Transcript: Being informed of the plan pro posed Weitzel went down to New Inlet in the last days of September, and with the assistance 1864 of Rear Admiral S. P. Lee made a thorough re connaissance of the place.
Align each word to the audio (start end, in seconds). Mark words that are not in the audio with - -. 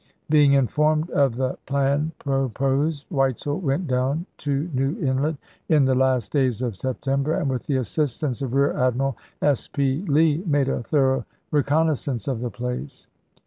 Being 0.31 0.53
informed 0.53 1.11
of 1.11 1.35
the 1.35 1.59
plan 1.67 2.11
pro 2.17 2.49
posed 2.49 3.05
Weitzel 3.11 3.59
went 3.61 3.85
down 3.85 4.25
to 4.39 4.67
New 4.73 4.97
Inlet 4.99 5.35
in 5.69 5.85
the 5.85 5.93
last 5.93 6.31
days 6.31 6.63
of 6.63 6.75
September, 6.75 7.35
and 7.35 7.47
with 7.47 7.67
the 7.67 7.77
assistance 7.77 8.41
1864 8.41 8.47
of 8.47 8.53
Rear 8.55 8.87
Admiral 8.87 9.17
S. 9.47 9.67
P. 9.67 10.01
Lee 10.11 10.43
made 10.47 10.69
a 10.69 10.81
thorough 10.81 11.23
re 11.51 11.61
connaissance 11.61 12.27
of 12.27 12.39
the 12.41 12.49
place. 12.49 13.05